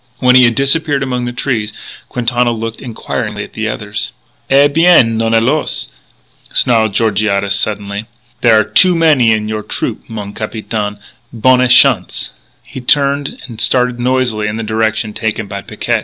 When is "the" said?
1.25-1.31, 3.53-3.67, 14.55-14.63